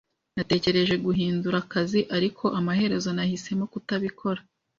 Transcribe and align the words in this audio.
Natekereje 0.37 0.95
guhindura 1.05 1.57
akazi, 1.63 1.99
ariko 2.17 2.43
amaherezo 2.59 3.09
nahisemo 3.13 3.65
kutabikora. 3.73 4.39